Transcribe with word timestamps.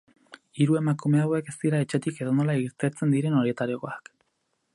Hiru 0.63 0.77
emakume 0.79 1.19
hauek 1.23 1.51
ez 1.53 1.55
dira 1.65 1.83
etxetik 1.85 2.23
edonola 2.25 2.57
irtetzen 2.65 3.17
diren 3.19 3.41
horietakoak. 3.43 4.15